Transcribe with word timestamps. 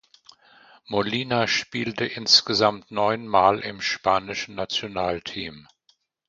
Molina 0.87 1.45
spielte 1.47 2.05
insgesamt 2.05 2.89
neun 2.89 3.27
Mal 3.27 3.59
im 3.59 3.81
spanischen 3.81 4.55
Nationalteam. 4.55 5.67